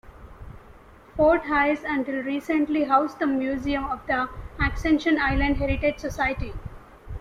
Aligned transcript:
Fort 1.15 1.43
Hayes 1.43 1.83
until 1.85 2.23
recently 2.23 2.85
housed 2.85 3.19
the 3.19 3.27
museum 3.27 3.83
of 3.85 3.99
the 4.07 4.27
Ascension 4.59 5.19
Island 5.21 5.57
Heritage 5.57 5.99
Society. 5.99 6.53